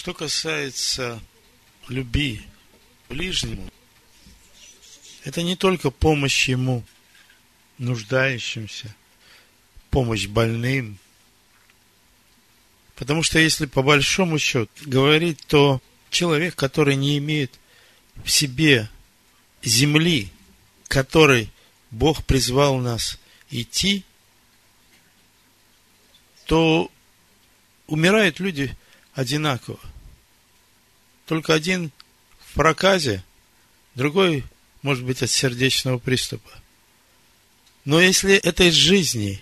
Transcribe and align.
Что 0.00 0.14
касается 0.14 1.20
любви 1.88 2.40
ближнему, 3.10 3.70
это 5.24 5.42
не 5.42 5.56
только 5.56 5.90
помощь 5.90 6.48
ему, 6.48 6.84
нуждающимся, 7.76 8.96
помощь 9.90 10.26
больным. 10.26 10.98
Потому 12.94 13.22
что 13.22 13.40
если 13.40 13.66
по 13.66 13.82
большому 13.82 14.38
счету 14.38 14.70
говорить, 14.86 15.44
то 15.46 15.82
человек, 16.08 16.56
который 16.56 16.96
не 16.96 17.18
имеет 17.18 17.52
в 18.24 18.30
себе 18.30 18.88
земли, 19.62 20.30
которой 20.88 21.50
Бог 21.90 22.24
призвал 22.24 22.78
нас 22.78 23.18
идти, 23.50 24.02
то 26.46 26.90
умирают 27.86 28.40
люди 28.40 28.74
одинаково. 29.14 29.78
Только 31.26 31.54
один 31.54 31.90
в 32.46 32.54
проказе, 32.54 33.24
другой, 33.94 34.44
может 34.82 35.04
быть, 35.04 35.22
от 35.22 35.30
сердечного 35.30 35.98
приступа. 35.98 36.50
Но 37.84 38.00
если 38.00 38.34
этой 38.34 38.70
жизни, 38.70 39.40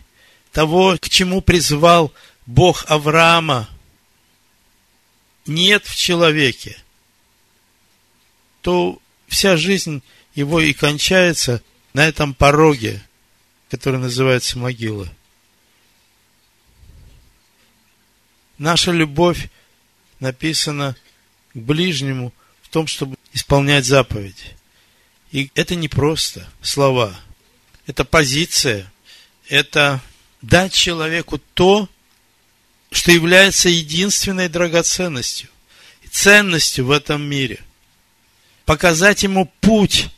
того, 0.52 0.96
к 1.00 1.08
чему 1.08 1.40
призвал 1.40 2.12
Бог 2.46 2.84
Авраама, 2.88 3.68
нет 5.46 5.86
в 5.86 5.96
человеке, 5.96 6.76
то 8.60 9.00
вся 9.26 9.56
жизнь 9.56 10.02
его 10.34 10.60
и 10.60 10.72
кончается 10.72 11.62
на 11.94 12.06
этом 12.06 12.34
пороге, 12.34 13.02
который 13.70 13.98
называется 13.98 14.58
могила. 14.58 15.08
Наша 18.58 18.90
любовь 18.90 19.50
написана 20.20 20.96
к 21.54 21.58
ближнему 21.58 22.32
в 22.62 22.68
том, 22.68 22.86
чтобы 22.86 23.16
исполнять 23.32 23.84
заповеди. 23.84 24.56
И 25.30 25.50
это 25.54 25.74
не 25.74 25.88
просто 25.88 26.48
слова. 26.60 27.18
Это 27.86 28.04
позиция. 28.04 28.90
Это 29.48 30.00
дать 30.42 30.72
человеку 30.72 31.40
то, 31.54 31.88
что 32.90 33.12
является 33.12 33.68
единственной 33.68 34.48
драгоценностью, 34.48 35.48
ценностью 36.10 36.86
в 36.86 36.90
этом 36.90 37.22
мире. 37.22 37.60
Показать 38.64 39.22
ему 39.22 39.50
путь, 39.60 40.08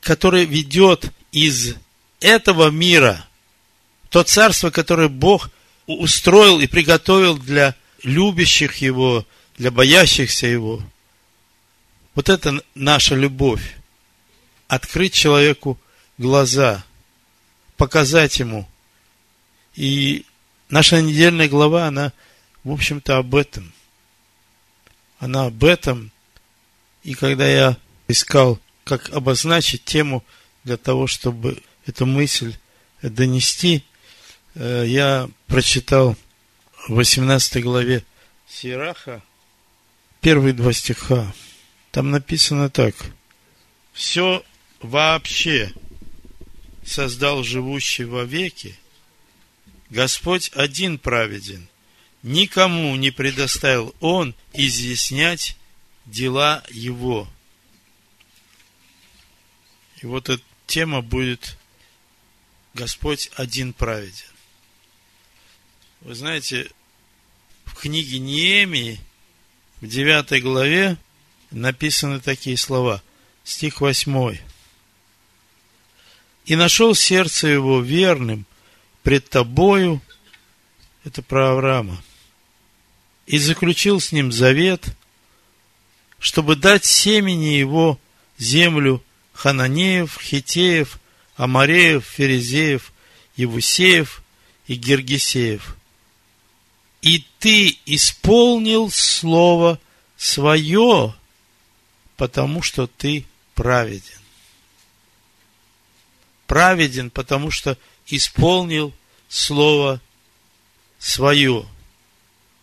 который 0.00 0.44
ведет 0.44 1.10
из 1.32 1.74
этого 2.20 2.70
мира, 2.70 3.26
то 4.10 4.22
царство, 4.22 4.70
которое 4.70 5.08
Бог 5.08 5.50
устроил 5.98 6.60
и 6.60 6.66
приготовил 6.66 7.36
для 7.38 7.74
любящих 8.02 8.76
Его, 8.76 9.26
для 9.56 9.70
боящихся 9.70 10.46
Его. 10.46 10.82
Вот 12.14 12.28
это 12.28 12.62
наша 12.74 13.14
любовь. 13.14 13.76
Открыть 14.68 15.14
человеку 15.14 15.78
глаза, 16.18 16.84
показать 17.76 18.38
ему. 18.38 18.68
И 19.74 20.26
наша 20.68 21.00
недельная 21.00 21.48
глава, 21.48 21.86
она, 21.86 22.12
в 22.62 22.70
общем-то, 22.70 23.16
об 23.16 23.34
этом. 23.34 23.72
Она 25.18 25.46
об 25.46 25.64
этом. 25.64 26.12
И 27.02 27.14
когда 27.14 27.48
я 27.48 27.76
искал, 28.06 28.60
как 28.84 29.10
обозначить 29.10 29.84
тему 29.84 30.24
для 30.64 30.76
того, 30.76 31.06
чтобы 31.06 31.62
эту 31.86 32.06
мысль 32.06 32.54
донести, 33.02 33.84
я 34.54 35.28
прочитал 35.46 36.16
в 36.88 36.94
18 36.94 37.62
главе 37.62 38.04
Сираха 38.48 39.22
первые 40.20 40.52
два 40.52 40.72
стиха. 40.72 41.32
Там 41.92 42.10
написано 42.10 42.70
так. 42.70 42.94
Все 43.92 44.44
вообще 44.80 45.72
создал 46.84 47.42
живущий 47.42 48.04
во 48.04 48.24
веки, 48.24 48.78
Господь 49.90 50.50
один 50.54 50.98
праведен, 50.98 51.68
никому 52.22 52.94
не 52.96 53.10
предоставил 53.10 53.94
Он 54.00 54.34
изъяснять 54.52 55.56
дела 56.06 56.64
Его. 56.70 57.28
И 60.00 60.06
вот 60.06 60.28
эта 60.28 60.42
тема 60.66 61.02
будет 61.02 61.56
Господь 62.74 63.30
один 63.34 63.72
праведен. 63.72 64.29
Вы 66.00 66.14
знаете, 66.14 66.70
в 67.66 67.74
книге 67.74 68.18
Неемии, 68.20 68.98
в 69.82 69.86
9 69.86 70.42
главе, 70.42 70.96
написаны 71.50 72.20
такие 72.20 72.56
слова. 72.56 73.02
Стих 73.44 73.82
8. 73.82 74.38
«И 76.46 76.56
нашел 76.56 76.94
сердце 76.94 77.48
его 77.48 77.80
верным 77.80 78.46
пред 79.02 79.28
тобою» 79.28 80.00
это 81.04 81.22
про 81.22 81.52
Авраама, 81.52 82.02
«и 83.26 83.36
заключил 83.36 84.00
с 84.00 84.10
ним 84.10 84.32
завет, 84.32 84.96
чтобы 86.18 86.56
дать 86.56 86.86
семени 86.86 87.56
его 87.56 88.00
землю 88.38 89.02
Хананеев, 89.34 90.18
Хитеев, 90.20 90.98
Амареев, 91.36 92.06
Ферезеев, 92.06 92.92
Евусеев 93.36 94.22
и 94.66 94.74
Гергесеев. 94.74 95.76
И 97.02 97.24
ты 97.38 97.78
исполнил 97.86 98.90
слово 98.90 99.80
свое, 100.16 101.14
потому 102.16 102.62
что 102.62 102.86
ты 102.86 103.24
праведен. 103.54 104.18
Праведен, 106.46 107.10
потому 107.10 107.50
что 107.50 107.78
исполнил 108.06 108.92
слово 109.28 110.00
свое. 110.98 111.66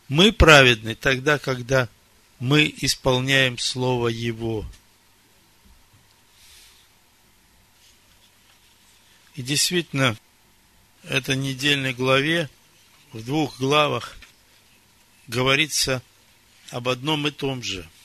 Мы 0.07 0.31
праведны 0.31 0.93
тогда, 0.93 1.39
когда 1.39 1.89
мы 2.39 2.71
исполняем 2.81 3.57
слово 3.57 4.09
Его. 4.09 4.65
И 9.33 9.41
действительно, 9.41 10.17
это 11.03 11.35
недельной 11.35 11.93
главе, 11.93 12.49
в 13.13 13.23
двух 13.23 13.57
главах, 13.59 14.17
говорится 15.27 16.01
об 16.69 16.89
одном 16.89 17.27
и 17.27 17.31
том 17.31 17.63
же– 17.63 17.87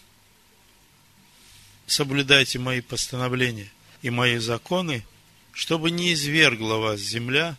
соблюдайте 1.93 2.59
мои 2.59 2.81
постановления 2.81 3.71
и 4.00 4.10
мои 4.10 4.38
законы, 4.38 5.05
чтобы 5.53 5.91
не 5.91 6.12
извергла 6.15 6.77
вас 6.77 7.00
земля, 7.00 7.56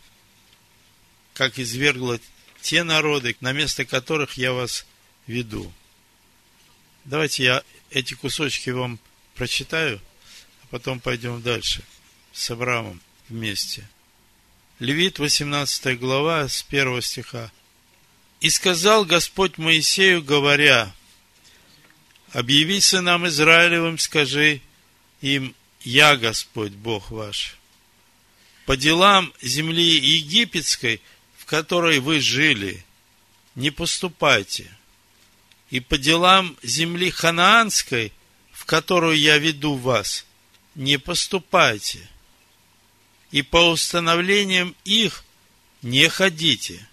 как 1.32 1.58
извергла 1.58 2.18
те 2.60 2.82
народы, 2.82 3.36
на 3.40 3.52
место 3.52 3.84
которых 3.84 4.36
я 4.36 4.52
вас 4.52 4.86
веду. 5.26 5.72
Давайте 7.04 7.44
я 7.44 7.62
эти 7.90 8.14
кусочки 8.14 8.70
вам 8.70 8.98
прочитаю, 9.34 10.00
а 10.62 10.66
потом 10.70 11.00
пойдем 11.00 11.40
дальше 11.42 11.82
с 12.32 12.50
Авраамом 12.50 13.00
вместе. 13.28 13.88
Левит, 14.80 15.18
18 15.18 15.98
глава, 15.98 16.48
с 16.48 16.64
1 16.68 17.02
стиха. 17.02 17.52
«И 18.40 18.50
сказал 18.50 19.04
Господь 19.04 19.58
Моисею, 19.58 20.22
говоря, 20.22 20.94
объяви 22.32 22.80
сынам 22.80 23.26
Израилевым, 23.26 23.98
скажи 23.98 24.60
им, 25.20 25.54
я 25.82 26.16
Господь 26.16 26.72
Бог 26.72 27.10
ваш. 27.10 27.56
По 28.66 28.76
делам 28.76 29.32
земли 29.40 29.84
египетской, 29.84 31.00
в 31.36 31.44
которой 31.44 32.00
вы 32.00 32.20
жили, 32.20 32.84
не 33.54 33.70
поступайте. 33.70 34.74
И 35.70 35.80
по 35.80 35.98
делам 35.98 36.56
земли 36.62 37.10
ханаанской, 37.10 38.12
в 38.52 38.64
которую 38.64 39.18
я 39.18 39.38
веду 39.38 39.74
вас, 39.74 40.24
не 40.74 40.98
поступайте. 40.98 42.08
И 43.30 43.42
по 43.42 43.70
установлениям 43.70 44.74
их 44.84 45.24
не 45.82 46.08
ходите. 46.08 46.86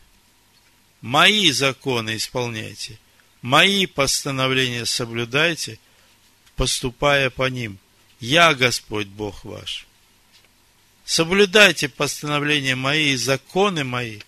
Мои 1.01 1.51
законы 1.51 2.15
исполняйте– 2.15 3.00
Мои 3.42 3.88
постановления 3.88 4.86
соблюдайте, 4.86 5.80
поступая 6.56 7.30
по 7.31 7.50
ним. 7.50 7.80
Я 8.19 8.53
Господь 8.53 9.07
Бог 9.07 9.44
ваш. 9.44 9.88
Соблюдайте 11.03 11.89
постановления 11.89 12.75
мои 12.75 13.13
и 13.13 13.15
законы 13.15 13.83
мои, 13.83 14.19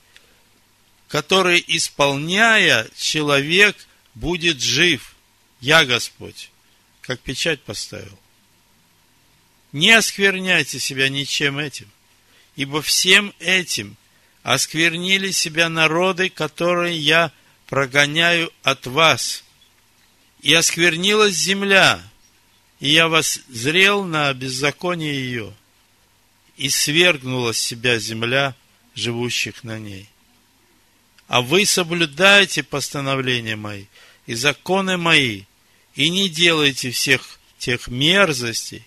которые, 1.08 1.64
исполняя, 1.78 2.90
человек 2.98 3.78
будет 4.16 4.60
жив. 4.60 5.16
Я 5.62 5.86
Господь, 5.86 6.50
как 7.02 7.19
печать 7.19 7.62
поставил. 7.62 8.19
Не 9.72 9.92
оскверняйте 9.92 10.80
себя 10.80 11.08
ничем 11.10 11.60
этим, 11.60 11.90
ибо 12.56 12.81
всем 12.81 13.34
этим 13.40 13.96
осквернили 14.44 15.31
себя 15.31 15.69
народы, 15.69 16.30
которые 16.30 16.98
я 16.98 17.31
прогоняю 17.68 18.51
от 18.62 18.86
вас, 18.86 19.44
и 20.42 20.54
осквернилась 20.54 21.36
земля, 21.36 22.04
и 22.80 22.90
я 22.90 23.07
вас 23.07 23.40
зрел 23.48 24.04
на 24.04 24.31
беззаконие 24.34 25.13
ее, 25.13 25.54
и 26.57 26.69
свергнула 26.69 27.54
с 27.54 27.60
себя 27.60 27.98
земля 27.98 28.54
живущих 28.94 29.63
на 29.63 29.80
ней. 29.80 30.10
А 31.28 31.42
вы 31.42 31.66
соблюдаете 31.66 32.62
постановления 32.62 33.56
мои 33.56 33.86
и 34.28 34.36
законы 34.36 34.98
мои, 34.98 35.44
и 35.95 36.10
не 36.10 36.28
делайте 36.30 36.92
всех 36.92 37.40
тех 37.57 37.88
мерзостей, 37.88 38.86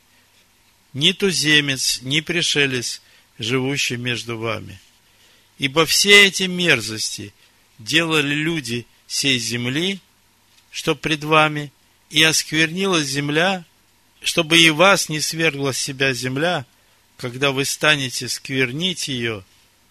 ни 0.92 1.12
туземец, 1.12 2.00
ни 2.02 2.20
пришелец, 2.20 3.00
живущий 3.38 3.96
между 3.96 4.38
вами. 4.38 4.78
Ибо 5.58 5.86
все 5.86 6.26
эти 6.26 6.44
мерзости 6.44 7.32
делали 7.78 8.34
люди 8.34 8.86
сей 9.06 9.38
земли, 9.38 10.00
что 10.70 10.94
пред 10.94 11.24
вами, 11.24 11.72
и 12.10 12.22
осквернилась 12.22 13.06
земля, 13.06 13.64
чтобы 14.22 14.58
и 14.58 14.70
вас 14.70 15.08
не 15.08 15.20
свергла 15.20 15.72
с 15.72 15.78
себя 15.78 16.12
земля, 16.12 16.66
когда 17.16 17.52
вы 17.52 17.64
станете 17.64 18.28
сквернить 18.28 19.08
ее, 19.08 19.44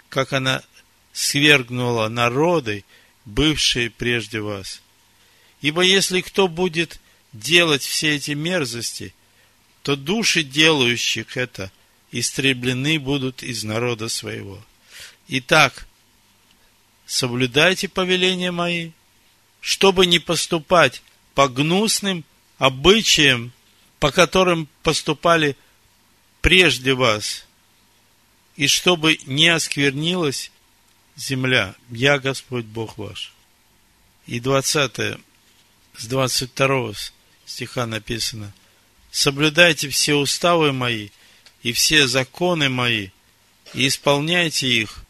как 0.10 0.34
она 0.34 0.64
свергнула 1.14 2.08
народы, 2.10 2.86
бывшие 3.26 3.90
прежде 3.90 4.40
вас. 4.40 4.82
Ибо 5.62 5.82
если 5.82 6.22
кто 6.22 6.48
будет 6.48 7.00
делать 7.34 7.84
все 7.84 8.16
эти 8.16 8.32
мерзости, 8.32 9.14
то 9.82 9.96
души 9.96 10.44
делающих 10.44 11.38
это 11.38 11.72
истреблены 12.12 13.00
будут 13.00 13.44
из 13.44 13.64
народа 13.64 14.10
своего. 14.10 14.64
Итак, 15.28 15.88
соблюдайте 17.06 17.88
повеления 17.88 18.52
мои, 18.52 18.92
чтобы 19.60 20.06
не 20.06 20.20
поступать 20.20 21.02
по 21.34 21.48
гнусным 21.48 22.24
обычаям, 22.58 23.52
по 24.00 24.12
которым 24.12 24.68
поступали 24.84 25.58
прежде 26.42 26.94
вас, 26.94 27.46
и 28.56 28.68
чтобы 28.68 29.18
не 29.26 29.50
осквернилась 29.50 30.52
земля. 31.16 31.76
Я 31.90 32.20
Господь 32.20 32.66
Бог 32.66 32.98
ваш. 32.98 33.34
И 34.28 34.40
20 34.40 35.20
с 35.98 36.06
22 36.06 36.94
стиха 37.46 37.86
написано. 37.86 38.54
Соблюдайте 39.12 39.90
все 39.90 40.16
уставы 40.16 40.72
мои 40.72 41.10
и 41.64 41.74
все 41.74 42.06
законы 42.06 42.70
мои, 42.70 43.10
и 43.74 43.88
исполняйте 43.88 44.68
их, 44.68 45.05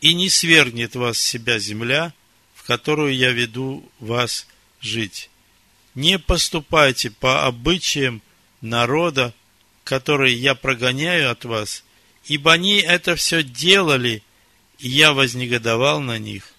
и 0.00 0.14
не 0.14 0.28
свергнет 0.28 0.96
вас 0.96 1.18
с 1.18 1.22
себя 1.22 1.58
земля, 1.58 2.12
в 2.54 2.64
которую 2.64 3.14
я 3.14 3.32
веду 3.32 3.88
вас 3.98 4.46
жить. 4.80 5.30
Не 5.94 6.18
поступайте 6.18 7.10
по 7.10 7.46
обычаям 7.46 8.22
народа, 8.60 9.34
который 9.84 10.34
я 10.34 10.54
прогоняю 10.54 11.30
от 11.30 11.44
вас, 11.44 11.84
ибо 12.26 12.52
они 12.52 12.76
это 12.76 13.16
все 13.16 13.42
делали, 13.42 14.22
и 14.78 14.88
я 14.88 15.12
вознегодовал 15.12 16.00
на 16.00 16.18
них. 16.18 16.54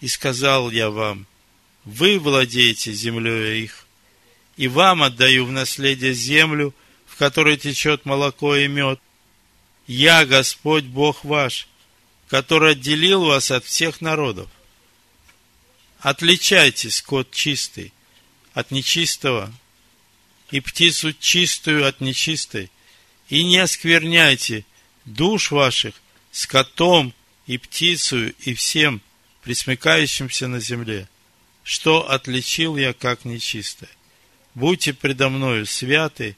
И 0.00 0.08
сказал 0.08 0.70
я 0.70 0.90
вам, 0.90 1.26
вы 1.84 2.18
владеете 2.18 2.92
землей 2.92 3.64
их, 3.64 3.86
и 4.56 4.68
вам 4.68 5.02
отдаю 5.02 5.46
в 5.46 5.52
наследие 5.52 6.12
землю, 6.12 6.74
в 7.06 7.16
которой 7.16 7.56
течет 7.56 8.04
молоко 8.04 8.56
и 8.56 8.68
мед. 8.68 9.00
Я 9.86 10.26
Господь 10.26 10.84
Бог 10.84 11.24
ваш, 11.24 11.68
который 12.28 12.72
отделил 12.72 13.24
вас 13.24 13.50
от 13.50 13.64
всех 13.64 14.00
народов. 14.00 14.48
Отличайте 15.98 16.90
скот 16.90 17.30
чистый 17.32 17.92
от 18.52 18.70
нечистого, 18.70 19.52
и 20.50 20.60
птицу 20.60 21.12
чистую 21.12 21.86
от 21.86 22.00
нечистой, 22.00 22.70
и 23.28 23.44
не 23.44 23.58
оскверняйте 23.58 24.64
душ 25.04 25.50
ваших 25.50 25.94
скотом 26.30 27.14
и 27.46 27.58
птицу 27.58 28.28
и 28.28 28.54
всем 28.54 29.02
присмыкающимся 29.42 30.48
на 30.48 30.60
земле, 30.60 31.08
что 31.64 32.10
отличил 32.10 32.76
я 32.76 32.92
как 32.92 33.24
нечистое. 33.24 33.90
Будьте 34.54 34.92
предо 34.92 35.28
мною 35.28 35.66
святы, 35.66 36.36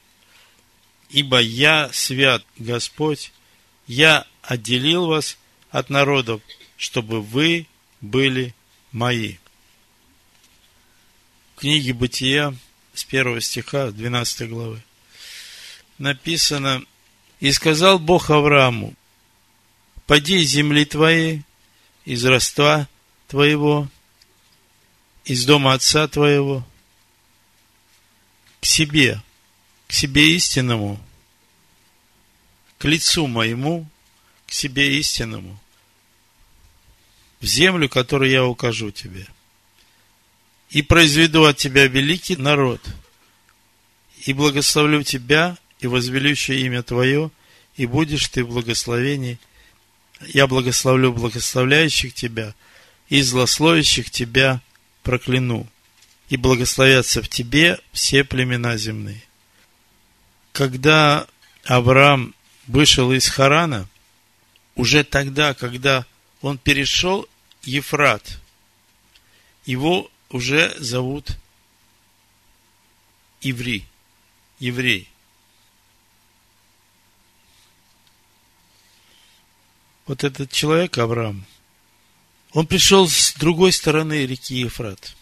ибо 1.09 1.39
я 1.39 1.89
свят 1.93 2.45
Господь, 2.57 3.31
я 3.87 4.25
отделил 4.41 5.07
вас 5.07 5.37
от 5.71 5.89
народов, 5.89 6.41
чтобы 6.77 7.21
вы 7.21 7.67
были 8.01 8.53
мои. 8.91 9.37
В 11.55 11.59
книге 11.61 11.93
Бытия 11.93 12.55
с 12.93 13.03
первого 13.03 13.41
стиха 13.41 13.91
12 13.91 14.49
главы 14.49 14.83
написано, 15.97 16.83
«И 17.39 17.51
сказал 17.51 17.99
Бог 17.99 18.29
Аврааму, 18.29 18.93
поди 20.07 20.41
из 20.41 20.49
земли 20.49 20.85
твоей, 20.85 21.43
из 22.05 22.25
роства 22.25 22.87
твоего, 23.27 23.87
из 25.23 25.45
дома 25.45 25.73
отца 25.73 26.07
твоего, 26.07 26.67
к 28.59 28.65
себе, 28.65 29.21
к 29.87 29.93
себе 29.93 30.35
истинному, 30.35 30.99
к 32.77 32.85
лицу 32.85 33.27
моему, 33.27 33.87
к 34.47 34.51
себе 34.51 34.97
истинному, 34.97 35.60
в 37.41 37.45
землю, 37.45 37.89
которую 37.89 38.29
я 38.29 38.45
укажу 38.45 38.91
тебе. 38.91 39.27
И 40.69 40.81
произведу 40.81 41.43
от 41.43 41.57
тебя 41.57 41.87
великий 41.87 42.37
народ, 42.37 42.81
и 44.25 44.31
благословлю 44.31 45.03
тебя, 45.03 45.57
и 45.79 45.87
возвеличу 45.87 46.53
имя 46.53 46.83
твое, 46.83 47.31
и 47.75 47.85
будешь 47.87 48.27
ты 48.29 48.43
в 48.43 48.49
благословении. 48.49 49.39
Я 50.27 50.45
благословлю 50.45 51.11
благословляющих 51.11 52.13
тебя, 52.13 52.53
и 53.09 53.21
злословящих 53.21 54.11
тебя 54.11 54.61
прокляну, 55.01 55.67
и 56.29 56.37
благословятся 56.37 57.23
в 57.23 57.27
тебе 57.27 57.79
все 57.91 58.23
племена 58.23 58.77
земные. 58.77 59.21
Когда 60.51 61.27
Авраам 61.65 62.35
вышел 62.67 63.11
из 63.11 63.27
Харана, 63.27 63.89
уже 64.75 65.03
тогда, 65.03 65.53
когда 65.55 66.05
он 66.41 66.57
перешел 66.57 67.27
Ефрат, 67.63 68.39
его 69.65 70.09
уже 70.29 70.75
зовут 70.79 71.37
Иври, 73.41 73.85
еврей. 74.59 75.09
Вот 80.07 80.23
этот 80.23 80.51
человек, 80.51 80.97
Авраам, 80.97 81.45
он 82.51 82.67
пришел 82.67 83.07
с 83.07 83.33
другой 83.33 83.71
стороны 83.71 84.25
реки 84.25 84.55
Ефрат. 84.55 85.15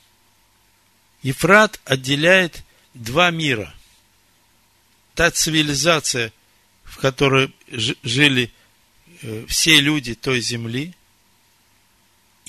Ефрат 1.22 1.80
отделяет 1.86 2.64
два 2.94 3.30
мира. 3.30 3.74
Та 5.16 5.32
цивилизация, 5.32 6.32
в 6.84 6.98
которой 6.98 7.54
жили 7.68 8.52
Э, 9.22 9.46
все 9.48 9.82
люди 9.82 10.16
той 10.16 10.40
земли, 10.40 10.94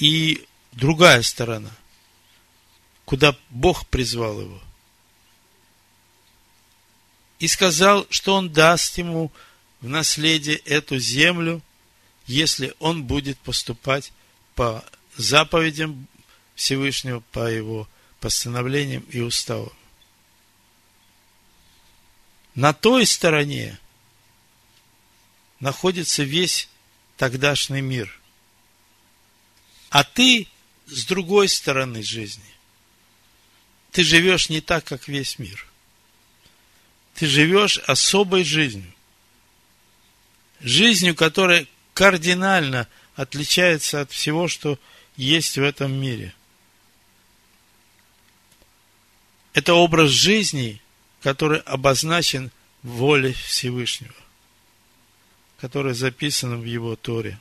и 0.00 0.46
другая 0.72 1.22
сторона, 1.22 1.70
куда 3.04 3.36
Бог 3.50 3.86
призвал 3.86 4.40
его. 4.40 4.60
И 7.38 7.46
сказал, 7.46 8.06
что 8.10 8.34
он 8.34 8.52
даст 8.52 8.98
ему 8.98 9.30
в 9.80 9.88
наследие 9.88 10.56
эту 10.56 10.98
землю, 10.98 11.62
если 12.26 12.74
он 12.80 13.04
будет 13.04 13.38
поступать 13.38 14.12
по 14.54 14.84
заповедям 15.16 16.06
Всевышнего, 16.54 17.20
по 17.32 17.50
его 17.50 17.88
постановлениям 18.20 19.02
и 19.10 19.20
уставам. 19.20 19.72
На 22.54 22.72
той 22.72 23.06
стороне 23.06 23.78
находится 25.60 26.22
весь 26.22 26.68
тогдашний 27.16 27.80
мир. 27.80 28.19
А 29.90 30.04
ты 30.04 30.48
с 30.86 31.04
другой 31.04 31.48
стороны 31.48 32.02
жизни. 32.02 32.42
Ты 33.92 34.04
живешь 34.04 34.48
не 34.48 34.60
так, 34.60 34.84
как 34.84 35.08
весь 35.08 35.38
мир. 35.38 35.66
Ты 37.14 37.26
живешь 37.26 37.78
особой 37.78 38.44
жизнью. 38.44 38.92
Жизнью, 40.60 41.14
которая 41.14 41.66
кардинально 41.92 42.88
отличается 43.16 44.00
от 44.00 44.10
всего, 44.10 44.48
что 44.48 44.78
есть 45.16 45.58
в 45.58 45.62
этом 45.62 45.92
мире. 45.92 46.34
Это 49.52 49.74
образ 49.74 50.10
жизни, 50.10 50.80
который 51.20 51.60
обозначен 51.60 52.50
волей 52.82 53.32
Всевышнего 53.32 54.14
который 55.60 55.92
записан 55.94 56.60
в 56.60 56.64
его 56.64 56.96
Торе. 56.96 57.38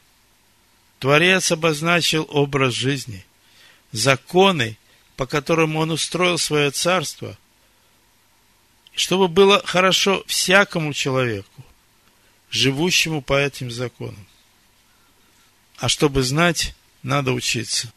Творец 1.00 1.52
обозначил 1.52 2.28
образ 2.30 2.74
жизни, 2.74 3.26
законы, 3.94 4.78
по 5.16 5.26
которому 5.26 5.80
он 5.80 5.92
устроил 5.92 6.38
свое 6.38 6.72
царство, 6.72 7.38
чтобы 8.94 9.30
было 9.30 9.66
хорошо 9.66 10.24
всякому 10.28 10.94
человеку, 10.94 11.64
живущему 12.50 13.22
по 13.22 13.34
этим 13.34 13.72
законам. 13.72 14.28
А 15.78 15.88
чтобы 15.88 16.22
знать, 16.22 16.76
надо 17.02 17.32
учиться. 17.32 17.94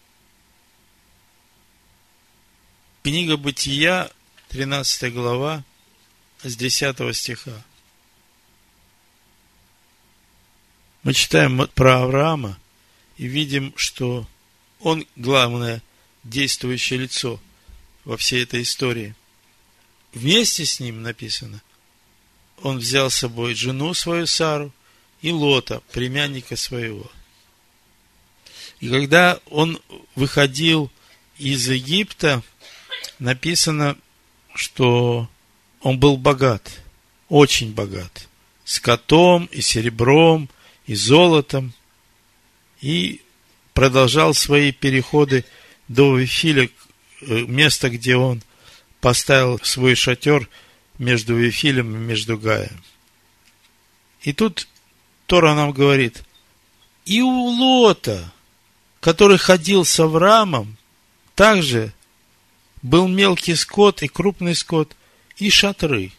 Книга 3.03 3.37
Бытия, 3.37 4.13
13 4.51 5.13
глава, 5.13 5.65
с 6.45 6.55
10 6.55 7.17
стиха. 7.17 7.65
Мы 11.03 11.15
читаем 11.15 11.67
про 11.75 12.03
Авраама 12.03 12.62
и 13.17 13.27
видим, 13.27 13.73
что 13.77 14.27
он 14.81 15.07
главное 15.17 15.83
действующее 16.25 17.01
лицо 17.01 17.41
во 18.05 18.17
всей 18.17 18.43
этой 18.43 18.63
истории. 18.63 19.15
Вместе 20.13 20.65
с 20.65 20.81
ним 20.81 21.03
написано, 21.03 21.63
он 22.63 22.79
взял 22.79 23.11
с 23.11 23.17
собой 23.17 23.55
жену 23.55 23.95
свою 23.95 24.27
Сару 24.27 24.73
и 25.21 25.33
Лота, 25.33 25.83
племянника 25.93 26.57
своего. 26.57 27.11
И 28.81 28.89
когда 28.89 29.41
он 29.47 29.81
выходил 30.15 30.91
из 31.39 31.69
Египта, 31.69 32.43
написано, 33.19 33.97
что 34.55 35.29
он 35.81 35.99
был 35.99 36.17
богат, 36.17 36.81
очень 37.29 37.73
богат, 37.73 38.29
с 38.65 38.81
котом 38.81 39.47
и 39.47 39.61
серебром 39.61 40.49
и 40.87 40.95
золотом, 40.95 41.73
и 42.83 43.23
продолжал 43.73 44.35
свои 44.35 44.73
переходы 44.73 45.47
до 45.89 46.19
Вифиля, 46.19 46.69
э, 47.23 47.41
место, 47.47 47.89
где 47.89 48.17
он 48.17 48.43
поставил 49.01 49.59
свой 49.63 49.95
шатер 49.95 50.49
между 50.99 51.35
Вифилем 51.35 51.95
и 51.95 51.99
между 51.99 52.37
Гаем. 52.37 52.83
И 54.21 54.33
тут 54.33 54.69
Тора 55.27 55.55
нам 55.55 55.73
говорит, 55.73 56.23
и 57.07 57.23
у 57.23 57.31
Лота, 57.31 58.33
который 59.01 59.39
ходил 59.39 59.85
с 59.85 59.99
Авраамом, 59.99 60.77
также 61.35 61.93
был 62.83 63.09
мелкий 63.09 63.55
скот 63.55 64.03
и 64.03 64.09
крупный 64.09 64.55
скот, 64.55 64.95
и 65.37 65.51
шатры. 65.51 66.13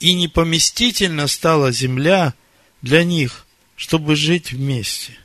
И 0.00 0.14
непоместительно 0.14 1.26
стала 1.26 1.70
земля 1.70 2.34
для 2.82 3.04
них, 3.04 3.46
чтобы 3.76 4.16
жить 4.16 4.52
вместе. 4.52 5.18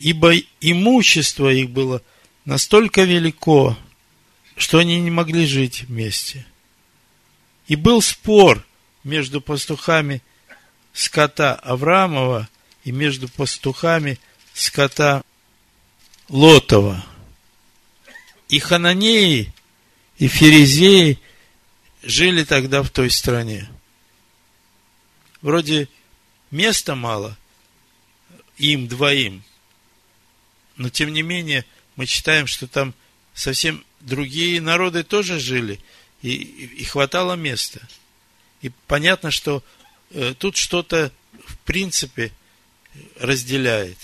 Ибо 0.00 0.32
имущество 0.62 1.52
их 1.52 1.70
было 1.70 2.02
настолько 2.46 3.04
велико, 3.04 3.78
что 4.56 4.78
они 4.78 4.98
не 4.98 5.10
могли 5.10 5.46
жить 5.46 5.82
вместе. 5.82 6.46
И 7.68 7.76
был 7.76 8.00
спор 8.00 8.66
между 9.04 9.42
пастухами 9.42 10.22
скота 10.94 11.54
Авраамова 11.54 12.48
и 12.82 12.92
между 12.92 13.28
пастухами 13.28 14.18
скота 14.54 15.22
Лотова. 16.30 17.04
И 18.48 18.58
хананеи, 18.58 19.52
и 20.16 20.28
ферезеи 20.28 21.18
жили 22.02 22.44
тогда 22.44 22.82
в 22.82 22.88
той 22.88 23.10
стране. 23.10 23.68
Вроде 25.42 25.88
места 26.50 26.94
мало 26.94 27.36
им 28.56 28.88
двоим, 28.88 29.44
но 30.80 30.88
тем 30.88 31.12
не 31.12 31.20
менее 31.20 31.66
мы 31.96 32.06
читаем, 32.06 32.46
что 32.46 32.66
там 32.66 32.94
совсем 33.34 33.84
другие 34.00 34.62
народы 34.62 35.02
тоже 35.02 35.38
жили, 35.38 35.78
и, 36.22 36.32
и 36.32 36.84
хватало 36.84 37.34
места. 37.34 37.86
И 38.62 38.70
понятно, 38.86 39.30
что 39.30 39.62
э, 40.10 40.32
тут 40.38 40.56
что-то 40.56 41.12
в 41.44 41.58
принципе 41.58 42.32
разделяет. 43.18 43.98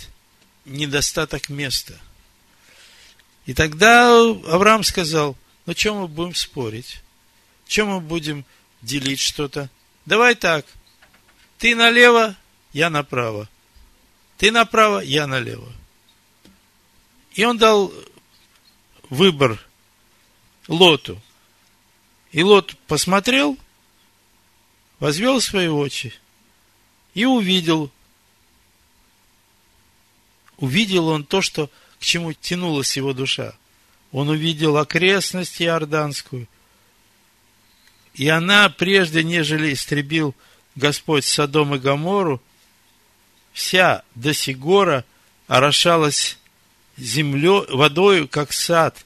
Недостаток 0.67 1.49
места. 1.49 1.99
И 3.47 3.55
тогда 3.55 4.11
Авраам 4.11 4.85
сказал, 4.85 5.35
ну, 5.65 5.73
чем 5.73 5.97
мы 5.97 6.09
будем 6.09 6.35
спорить? 6.35 7.01
Чем 7.67 7.89
мы 7.89 8.01
будем 8.03 8.45
делить 8.83 9.21
что-то? 9.21 9.71
Давай 10.05 10.35
так. 10.35 10.67
Ты 11.57 11.75
налево, 11.75 12.37
я 12.75 12.91
направо. 12.91 13.49
Ты 14.37 14.51
направо, 14.51 15.01
я 15.01 15.27
налево. 15.27 15.73
И 17.37 17.45
он 17.45 17.59
дал 17.59 17.93
выбор 19.11 19.61
Лоту. 20.69 21.21
И 22.33 22.43
Лот 22.43 22.75
посмотрел, 22.87 23.59
возвел 24.99 25.41
свои 25.43 25.69
очи 25.69 26.15
и 27.13 27.27
увидел. 27.27 27.93
Увидел 30.57 31.09
он 31.09 31.25
то, 31.25 31.43
что, 31.43 31.71
к 31.99 32.03
чему 32.03 32.33
тянулась 32.33 32.97
его 32.97 33.13
душа. 33.13 33.55
Он 34.13 34.31
увидел 34.31 34.79
окрестность 34.79 35.61
Иорданскую. 35.61 36.49
И 38.15 38.29
она, 38.29 38.71
прежде 38.71 39.23
нежели 39.23 39.75
истребил 39.75 40.35
Господь 40.75 41.27
Содом 41.27 41.75
и 41.75 41.79
Гомору, 41.79 42.41
вся 43.53 44.05
до 44.15 44.33
Сигора 44.33 45.05
орошалась 45.49 46.39
землей, 46.97 47.65
водою, 47.69 48.29
как 48.29 48.53
сад 48.53 49.05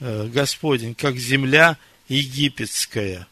э, 0.00 0.26
Господень, 0.28 0.94
как 0.94 1.16
земля 1.16 1.76
египетская. 2.08 3.26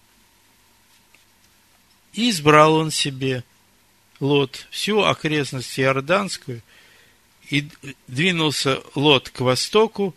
И 2.13 2.31
избрал 2.31 2.75
он 2.75 2.91
себе 2.91 3.45
Лот 4.21 4.67
всю 4.71 5.01
окрестность 5.03 5.79
Иорданскую, 5.79 6.63
и 7.51 7.69
двинулся 8.09 8.83
Лот 8.95 9.29
к 9.31 9.41
востоку, 9.41 10.15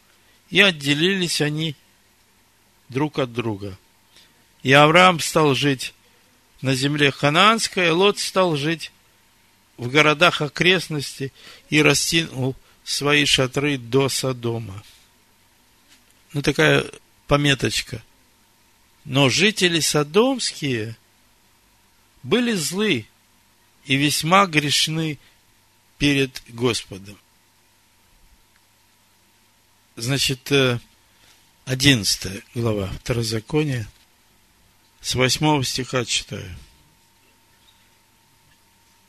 и 0.50 0.62
отделились 0.62 1.42
они 1.42 1.76
друг 2.88 3.20
от 3.20 3.34
друга. 3.34 3.78
И 4.64 4.72
Авраам 4.74 5.20
стал 5.20 5.54
жить 5.54 5.94
на 6.62 6.74
земле 6.76 7.12
ханаанской, 7.12 7.90
а 7.90 7.94
Лот 7.94 8.20
стал 8.20 8.56
жить 8.56 8.92
в 9.78 9.90
городах 9.90 10.42
окрестности 10.42 11.32
и 11.70 11.82
растянул 11.82 12.56
свои 12.84 13.26
шатры 13.26 13.78
до 13.78 14.10
Содома. 14.10 14.84
Ну, 16.34 16.42
такая 16.42 16.86
пометочка. 17.28 18.04
Но 19.06 19.30
жители 19.30 19.80
содомские 19.80 20.98
были 22.22 22.54
злы 22.54 23.08
и 23.86 23.96
весьма 23.96 24.46
грешны 24.46 25.18
перед 25.98 26.44
Господом. 26.50 27.18
Значит, 29.96 30.52
11 31.66 32.26
э, 32.26 32.42
глава 32.56 32.88
Второзакония, 32.88 33.88
с 35.02 35.16
8 35.16 35.64
стиха 35.64 36.06
читаю. 36.06 36.56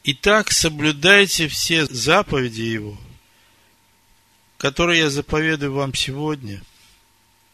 Итак, 0.05 0.50
соблюдайте 0.50 1.49
все 1.49 1.85
заповеди 1.87 2.62
Его– 2.62 2.99
который 4.61 4.99
я 4.99 5.09
заповедую 5.09 5.73
вам 5.73 5.95
сегодня, 5.95 6.62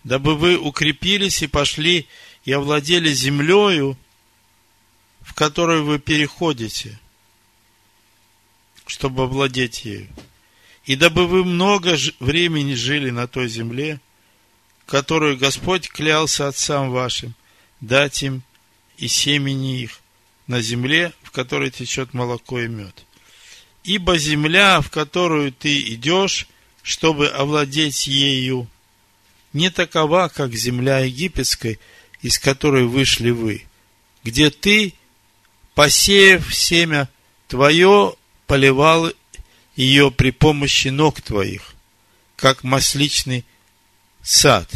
дабы 0.02 0.34
вы 0.34 0.58
укрепились 0.58 1.40
и 1.40 1.46
пошли 1.46 2.08
и 2.44 2.50
овладели 2.50 3.12
землею, 3.12 3.96
в 5.20 5.32
которую 5.32 5.84
вы 5.84 6.00
переходите, 6.00 6.98
чтобы 8.88 9.22
овладеть 9.22 9.84
ею. 9.84 10.08
И 10.84 10.96
дабы 10.96 11.28
вы 11.28 11.44
много 11.44 11.96
времени 12.18 12.74
жили 12.74 13.10
на 13.10 13.28
той 13.28 13.46
земле, 13.48 14.00
которую 14.84 15.38
Господь 15.38 15.88
клялся 15.88 16.48
отцам 16.48 16.90
вашим, 16.90 17.36
дать 17.80 18.24
им 18.24 18.42
и 18.96 19.06
семени 19.06 19.80
их 19.82 20.00
на 20.48 20.60
земле, 20.60 21.12
в 21.22 21.30
которой 21.30 21.70
течет 21.70 22.14
молоко 22.14 22.58
и 22.58 22.66
мед. 22.66 23.04
Ибо 23.84 24.18
земля, 24.18 24.80
в 24.80 24.90
которую 24.90 25.52
ты 25.52 25.80
идешь, 25.94 26.48
чтобы 26.86 27.26
овладеть 27.26 28.06
ею, 28.06 28.70
не 29.52 29.70
такова, 29.70 30.30
как 30.32 30.54
земля 30.54 31.00
египетской, 31.00 31.80
из 32.22 32.38
которой 32.38 32.84
вышли 32.84 33.30
вы, 33.30 33.64
где 34.22 34.50
ты, 34.50 34.94
посеяв 35.74 36.54
семя 36.54 37.08
твое, 37.48 38.14
поливал 38.46 39.12
ее 39.74 40.12
при 40.12 40.30
помощи 40.30 40.86
ног 40.88 41.20
твоих, 41.20 41.74
как 42.36 42.62
масличный 42.62 43.44
сад. 44.22 44.70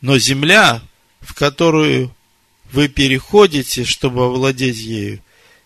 Но 0.00 0.16
земля, 0.16 0.80
в 1.20 1.34
которую 1.34 2.14
вы 2.70 2.86
переходите, 2.86 3.84
чтобы 3.84 4.26
овладеть 4.26 4.78
ею, 4.78 5.20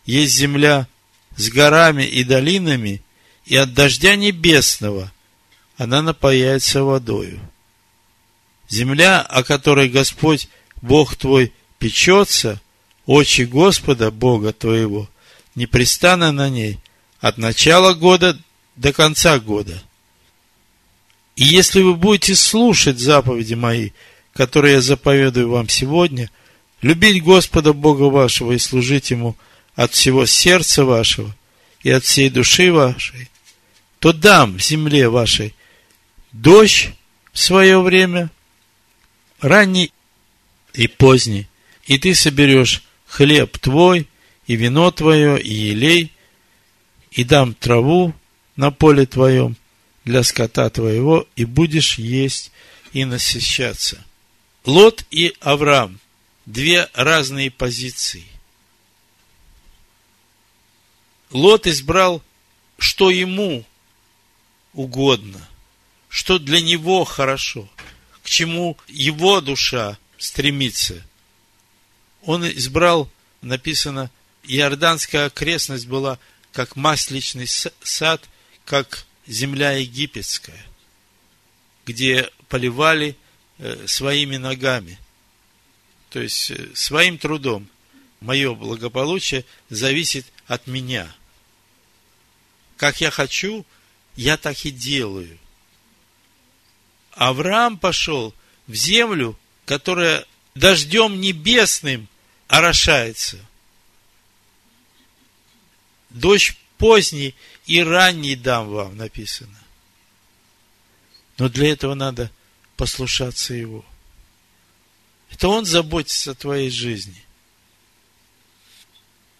есть 0.06 0.34
земля 0.34 0.88
с 1.36 1.50
горами 1.50 2.04
и 2.04 2.24
долинами, 2.24 3.02
и 3.44 3.56
от 3.56 3.74
дождя 3.74 4.16
небесного 4.16 5.12
она 5.76 6.02
напаяется 6.02 6.84
водою. 6.84 7.40
Земля, 8.68 9.20
о 9.20 9.42
которой 9.42 9.88
Господь, 9.88 10.48
Бог 10.80 11.16
твой, 11.16 11.52
печется, 11.78 12.60
очи 13.06 13.42
Господа, 13.42 14.10
Бога 14.10 14.52
твоего, 14.52 15.08
непрестанно 15.54 16.32
на 16.32 16.48
ней, 16.48 16.78
от 17.20 17.38
начала 17.38 17.94
года 17.94 18.38
до 18.76 18.92
конца 18.92 19.38
года. 19.38 19.82
И 21.36 21.44
если 21.44 21.80
вы 21.82 21.94
будете 21.94 22.34
слушать 22.34 22.98
заповеди 22.98 23.54
мои, 23.54 23.90
которые 24.32 24.74
я 24.74 24.80
заповедую 24.80 25.50
вам 25.50 25.68
сегодня, 25.68 26.30
любить 26.80 27.22
Господа 27.22 27.72
Бога 27.72 28.04
вашего 28.04 28.52
и 28.52 28.58
служить 28.58 29.10
Ему 29.10 29.36
от 29.74 29.92
всего 29.92 30.26
сердца 30.26 30.84
вашего 30.84 31.34
и 31.82 31.90
от 31.90 32.04
всей 32.04 32.30
души 32.30 32.72
вашей, 32.72 33.28
то 33.98 34.12
дам 34.12 34.58
земле 34.60 35.08
вашей 35.08 35.54
дождь 36.34 36.90
в 37.32 37.38
свое 37.38 37.80
время, 37.80 38.30
ранний 39.40 39.92
и 40.74 40.88
поздний, 40.88 41.48
и 41.84 41.98
ты 41.98 42.14
соберешь 42.14 42.82
хлеб 43.06 43.56
твой, 43.58 44.08
и 44.46 44.56
вино 44.56 44.90
твое, 44.90 45.40
и 45.40 45.52
елей, 45.52 46.12
и 47.12 47.24
дам 47.24 47.54
траву 47.54 48.12
на 48.56 48.70
поле 48.70 49.06
твоем 49.06 49.56
для 50.04 50.22
скота 50.22 50.68
твоего, 50.68 51.26
и 51.36 51.44
будешь 51.44 51.98
есть 51.98 52.50
и 52.92 53.04
насыщаться. 53.04 54.04
Лот 54.64 55.06
и 55.10 55.34
Авраам– 55.40 56.00
две 56.46 56.88
разные 56.94 57.50
позиции. 57.50 58.24
Лот 61.30 61.66
избрал, 61.66 62.22
что 62.78 63.10
ему 63.10 63.64
угодно, 64.72 65.48
что 66.14 66.38
для 66.38 66.60
него 66.60 67.02
хорошо, 67.04 67.68
к 68.22 68.30
чему 68.30 68.78
его 68.86 69.40
душа 69.40 69.98
стремится. 70.16 71.04
Он 72.22 72.48
избрал, 72.48 73.10
написано, 73.42 74.12
Иорданская 74.44 75.26
окрестность 75.26 75.88
была 75.88 76.20
как 76.52 76.76
масличный 76.76 77.48
сад, 77.48 78.28
как 78.64 79.06
земля 79.26 79.72
египетская, 79.72 80.64
где 81.84 82.30
поливали 82.48 83.16
э, 83.58 83.84
своими 83.88 84.36
ногами, 84.36 85.00
то 86.10 86.20
есть 86.20 86.52
э, 86.52 86.68
своим 86.74 87.18
трудом. 87.18 87.68
Мое 88.20 88.54
благополучие 88.54 89.44
зависит 89.68 90.26
от 90.46 90.68
меня. 90.68 91.12
Как 92.76 93.00
я 93.00 93.10
хочу, 93.10 93.66
я 94.14 94.36
так 94.36 94.64
и 94.64 94.70
делаю. 94.70 95.40
Авраам 97.16 97.78
пошел 97.78 98.34
в 98.66 98.74
землю, 98.74 99.38
которая 99.66 100.26
дождем 100.54 101.20
небесным 101.20 102.08
орошается. 102.48 103.44
Дождь 106.10 106.56
поздний 106.78 107.34
и 107.66 107.82
ранний 107.82 108.36
дам 108.36 108.68
вам, 108.68 108.96
написано. 108.96 109.58
Но 111.38 111.48
для 111.48 111.72
этого 111.72 111.94
надо 111.94 112.30
послушаться 112.76 113.54
Его. 113.54 113.84
Это 115.30 115.48
Он 115.48 115.64
заботится 115.64 116.32
о 116.32 116.36
твоей 116.36 116.70
жизни. 116.70 117.24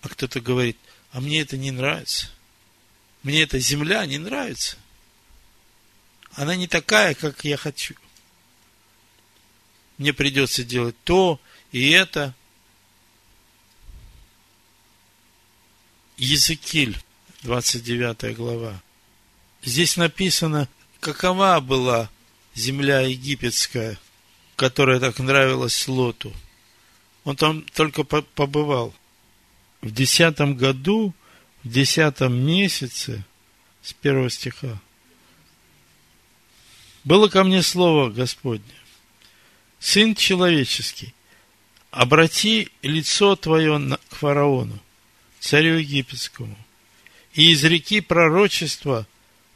А 0.03 0.09
кто-то 0.09 0.41
говорит, 0.41 0.77
а 1.13 1.21
мне 1.21 1.41
это 1.41 1.57
не 1.57 1.71
нравится. 1.71 2.29
Мне 3.23 3.43
эта 3.43 3.59
земля 3.59 4.05
не 4.05 4.19
нравится. 4.19 4.77
Она 6.37 6.57
не 6.57 6.67
такая, 6.67 7.15
как 7.15 7.45
я 7.45 7.57
хочу. 7.57 7.95
Мне 9.99 10.13
придется 10.13 10.65
делать 10.65 10.97
то 11.05 11.41
и 11.71 11.91
это. 11.91 12.35
Языкиль, 16.17 16.99
29 17.43 18.37
глава. 18.37 18.83
Здесь 19.63 19.97
написано, 19.97 20.69
какова 21.01 21.61
была 21.61 22.11
земля 22.55 23.01
египетская, 23.01 23.99
которая 24.57 25.01
так 25.01 25.19
нравилась 25.19 25.87
Лоту. 25.89 26.33
Он 27.25 27.37
там 27.37 27.63
только 27.75 28.05
побывал. 28.05 28.95
В 29.81 29.91
десятом 29.91 30.57
году, 30.57 31.15
в 31.63 31.69
десятом 31.69 32.35
месяце, 32.35 33.25
с 33.83 33.93
первого 33.93 34.31
стиха, 34.31 34.81
было 37.05 37.29
ко 37.29 37.45
мне 37.45 37.63
слово 37.63 38.11
Господне. 38.11 38.75
Сын 39.79 40.15
человеческий, 40.15 41.15
обрати 41.91 42.71
лицо 42.83 43.37
твое 43.37 43.99
к 44.09 44.17
фараону, 44.17 44.79
царю 45.39 45.77
египетскому, 45.77 46.57
и 47.35 47.53
изреки 47.53 48.01
пророчество 48.01 49.07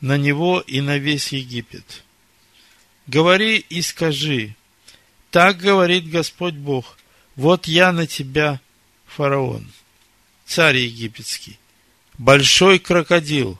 на 0.00 0.18
него 0.18 0.60
и 0.60 0.80
на 0.80 0.98
весь 0.98 1.32
Египет. 1.32 2.04
Говори 3.06 3.56
и 3.56 3.80
скажи, 3.80 4.54
так 5.30 5.56
говорит 5.56 6.10
Господь 6.10 6.54
Бог, 6.54 6.98
вот 7.36 7.66
я 7.66 7.92
на 7.92 8.06
тебя, 8.06 8.60
фараон, 9.06 9.66
царь 10.44 10.76
египетский, 10.76 11.58
большой 12.18 12.78
крокодил, 12.78 13.58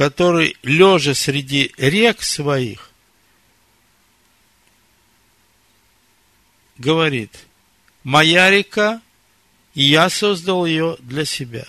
который, 0.00 0.56
лежа 0.62 1.12
среди 1.12 1.74
рек 1.76 2.22
своих, 2.22 2.90
говорит, 6.78 7.44
моя 8.02 8.48
река, 8.48 9.02
и 9.74 9.82
я 9.82 10.08
создал 10.08 10.64
ее 10.64 10.96
для 11.00 11.26
себя. 11.26 11.66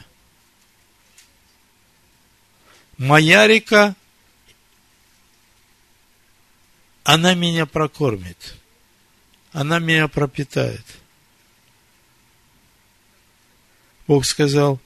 Моя 2.98 3.48
река, 3.48 3.98
она 7.04 7.34
меня 7.34 7.65
прокормит, 7.65 8.56
она 9.52 9.80
меня 9.80 10.08
пропитает. 10.08 10.86
Бог 14.08 14.24
сказал, 14.24 14.80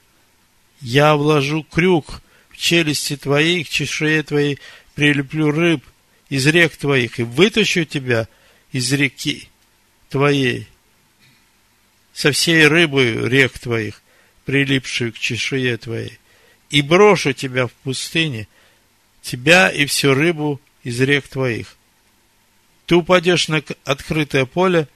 я 0.80 1.14
вложу 1.14 1.62
крюк 1.62 2.20
челюсти 2.56 3.16
твоей, 3.16 3.64
к 3.64 3.68
чешуе 3.68 4.22
твоей 4.22 4.58
прилеплю 4.94 5.50
рыб 5.50 5.84
из 6.28 6.46
рек 6.46 6.76
твоих 6.76 7.20
и 7.20 7.22
вытащу 7.22 7.84
тебя 7.84 8.28
из 8.72 8.92
реки 8.92 9.48
твоей, 10.08 10.66
со 12.12 12.32
всей 12.32 12.66
рыбой 12.66 13.28
рек 13.28 13.58
твоих, 13.58 14.02
прилипшую 14.44 15.12
к 15.12 15.18
чешуе 15.18 15.76
твоей, 15.76 16.18
и 16.70 16.82
брошу 16.82 17.32
тебя 17.32 17.66
в 17.66 17.72
пустыне, 17.72 18.48
тебя 19.22 19.68
и 19.68 19.86
всю 19.86 20.14
рыбу 20.14 20.60
из 20.82 21.00
рек 21.00 21.28
твоих. 21.28 21.76
Ты 22.86 22.96
упадешь 22.96 23.48
на 23.48 23.62
открытое 23.84 24.46
поле, 24.46 24.88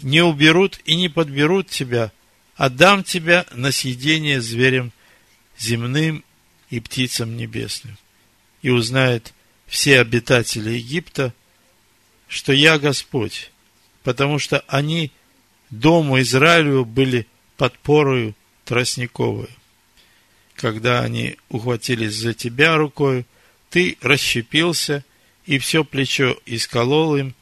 не 0.00 0.22
уберут 0.22 0.80
и 0.84 0.96
не 0.96 1.08
подберут 1.08 1.68
тебя, 1.68 2.12
отдам 2.56 3.04
тебя 3.04 3.44
на 3.52 3.72
съедение 3.72 4.40
зверям 4.40 4.92
земным 5.58 6.24
и 6.72 6.80
птицам 6.80 7.36
небесным. 7.36 7.98
И 8.62 8.70
узнают 8.70 9.34
все 9.66 10.00
обитатели 10.00 10.70
Египта, 10.70 11.34
что 12.28 12.54
я 12.54 12.78
Господь, 12.78 13.50
потому 14.02 14.38
что 14.38 14.64
они 14.68 15.12
дому 15.68 16.18
Израилю 16.22 16.86
были 16.86 17.26
подпорою 17.58 18.34
тростниковую. 18.64 19.50
Когда 20.54 21.02
они 21.02 21.36
ухватились 21.50 22.14
за 22.14 22.32
тебя 22.32 22.78
рукой, 22.78 23.26
ты 23.68 23.98
расщепился 24.00 25.04
и 25.44 25.58
все 25.58 25.84
плечо 25.84 26.38
исколол 26.46 27.16
им, 27.16 27.34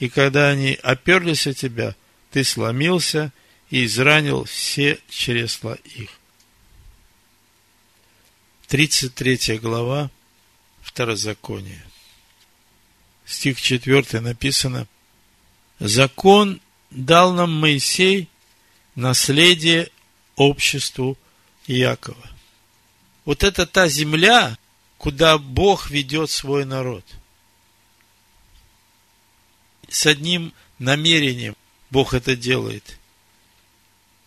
и 0.00 0.08
когда 0.08 0.48
они 0.50 0.76
оперлись 0.82 1.46
от 1.46 1.56
тебя, 1.56 1.94
ты 2.32 2.42
сломился 2.42 3.32
и 3.70 3.84
изранил 3.84 4.42
все 4.42 4.98
чресла 5.08 5.78
их. 5.84 6.10
33 8.72 9.58
глава 9.58 10.10
Второзакония. 10.80 11.84
Стих 13.26 13.60
4 13.60 14.20
написано 14.20 14.86
Закон 15.78 16.58
дал 16.90 17.34
нам 17.34 17.52
Моисей 17.52 18.30
наследие 18.94 19.90
обществу 20.36 21.18
Якова. 21.66 22.30
Вот 23.26 23.44
это 23.44 23.66
та 23.66 23.88
земля, 23.88 24.56
куда 24.96 25.36
Бог 25.36 25.90
ведет 25.90 26.30
свой 26.30 26.64
народ. 26.64 27.04
С 29.90 30.06
одним 30.06 30.54
намерением 30.78 31.56
Бог 31.90 32.14
это 32.14 32.36
делает, 32.36 32.98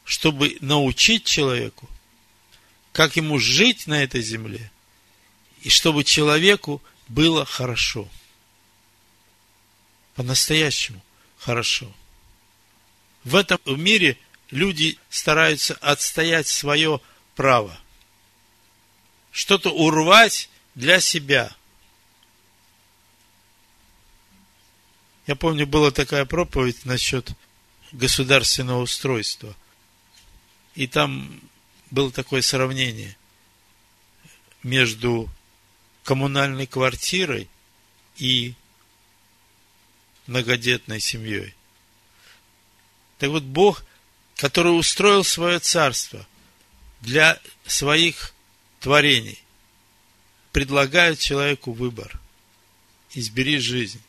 чтобы 0.03 0.55
научить 0.61 1.25
человеку, 1.25 1.89
как 2.95 3.15
ему 3.15 3.37
жить 3.37 3.85
на 3.85 4.01
этой 4.01 4.21
земле, 4.21 4.71
и 5.61 5.69
чтобы 5.69 6.03
человеку 6.03 6.81
было 7.07 7.45
хорошо– 7.45 8.09
по-настоящему 10.15 11.03
хорошо. 11.37 11.93
В 13.23 13.35
этом 13.35 13.59
мире 13.75 14.17
люди 14.49 14.97
стараются 15.09 15.75
отстоять 15.75 16.47
свое 16.47 17.01
право. 17.35 17.77
Что-то 19.31 19.71
урвать 19.71 20.49
для 20.73 21.01
себя. 21.01 21.53
Я 25.27 25.35
помню, 25.35 25.67
была 25.67 25.91
такая 25.91 26.25
проповедь 26.25 26.85
насчет 26.85 27.31
государственного 27.91 28.81
устройства. 28.81 29.55
И 30.75 30.87
там 30.87 31.41
было 31.95 32.11
такое 32.11 32.41
сравнение 32.41 33.15
между 34.63 35.29
коммунальной 36.03 36.67
квартирой 36.67 37.47
и 38.17 38.53
многодетной 40.27 40.99
семьей. 40.99 41.55
Так 43.17 43.29
вот, 43.29 43.43
Бог, 43.43 43.85
который 44.35 44.77
устроил 44.77 45.23
свое 45.23 45.59
царство 45.59 46.27
для 46.99 47.39
своих 47.65 48.33
творений, 48.81 49.41
предлагает 50.51 51.19
человеку 51.19 51.71
выбор. 51.71 52.19
Избери 53.11 53.57
жизнь. 53.57 54.01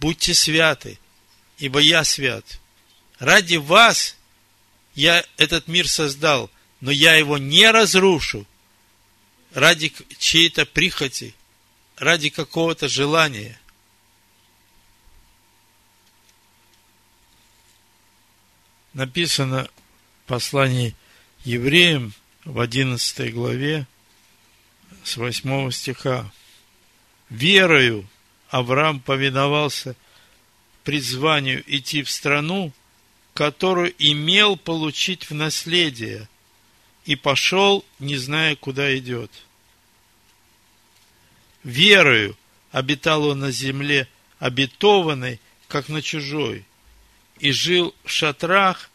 Будьте 0.00 0.32
святы, 0.32 0.98
ибо 1.58 1.78
я 1.80 2.04
свят. 2.04 2.58
Ради 3.18 3.56
вас 3.56 4.16
я 4.98 5.24
этот 5.36 5.68
мир 5.68 5.88
создал, 5.88 6.50
но 6.80 6.90
я 6.90 7.14
его 7.14 7.38
не 7.38 7.70
разрушу 7.70 8.46
ради 9.52 9.92
чьей-то 10.18 10.66
прихоти, 10.66 11.34
ради 11.96 12.28
какого-то 12.30 12.88
желания– 12.88 13.60
написано 18.98 19.68
в 20.24 20.28
послании 20.28 20.96
евреям 21.44 22.12
в 22.44 22.58
11 22.58 23.32
главе 23.32 23.86
с 25.04 25.16
8 25.16 25.70
стиха. 25.70 26.32
Верою 27.30 28.08
Авраам 28.48 28.98
повиновался 28.98 29.94
призванию 30.82 31.62
идти 31.66 32.02
в 32.02 32.10
страну, 32.10 32.72
которую 33.38 33.94
имел 34.00 34.56
получить 34.56 35.30
в 35.30 35.34
наследие, 35.34 36.28
и 37.04 37.14
пошел, 37.14 37.84
не 38.00 38.16
зная, 38.16 38.56
куда 38.56 38.98
идет. 38.98 39.30
Верою 41.62 42.36
обитал 42.72 43.26
он 43.26 43.38
на 43.38 43.52
земле 43.52 44.08
обетованной, 44.40 45.38
как 45.68 45.88
на 45.88 46.02
чужой, 46.02 46.64
и 47.38 47.52
жил 47.52 47.94
в 48.02 48.10
шатрах 48.10 48.90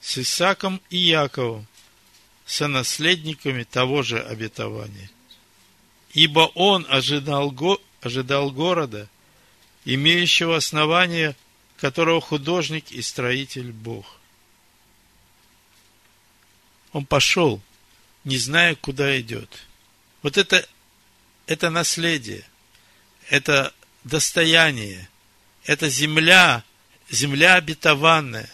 с 0.00 0.18
Исаком 0.18 0.80
и 0.90 0.96
Яковом, 0.96 1.64
сонаследниками 2.44 3.62
того 3.62 4.02
же 4.02 4.20
обетования. 4.20 5.12
Ибо 6.12 6.50
он 6.56 6.84
ожидал, 6.88 7.52
го, 7.52 7.80
ожидал 8.00 8.50
города, 8.50 9.08
имеющего 9.84 10.56
основания, 10.56 11.36
которого 11.78 12.20
художник 12.20 12.90
и 12.90 13.02
строитель 13.02 13.72
Бог. 13.72 14.06
Он 16.92 17.06
пошел, 17.06 17.60
не 18.24 18.36
зная, 18.36 18.74
куда 18.74 19.20
идет. 19.20 19.66
Вот 20.22 20.36
это, 20.36 20.66
это 21.46 21.70
наследие, 21.70 22.44
это 23.28 23.72
достояние– 24.04 25.08
это 25.68 25.90
земля, 25.90 26.64
земля 27.10 27.56
обетованная, 27.56 28.48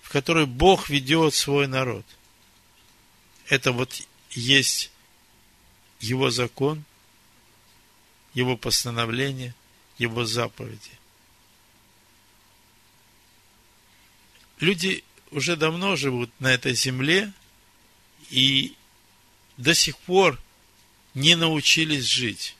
в 0.00 0.08
которой 0.08 0.46
Бог 0.46 0.88
ведет 0.88 1.34
свой 1.34 1.66
народ. 1.66 2.06
Это 3.48 3.72
вот 3.72 4.00
есть 4.30 4.90
его 6.00 6.30
закон, 6.30 6.84
его 8.32 8.56
постановление, 8.56 9.54
его 9.98 10.24
заповеди. 10.24 10.97
Люди 14.60 15.04
уже 15.30 15.56
давно 15.56 15.96
живут 15.96 16.30
на 16.40 16.52
этой 16.52 16.74
земле 16.74 17.32
и 18.30 18.74
до 19.56 19.74
сих 19.74 19.96
пор 19.98 20.40
не 21.14 21.34
научились 21.34 22.04
жить. 22.04 22.56